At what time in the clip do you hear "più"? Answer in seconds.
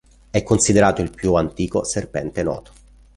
1.11-1.35